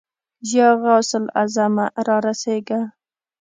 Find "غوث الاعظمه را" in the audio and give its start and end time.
0.81-2.17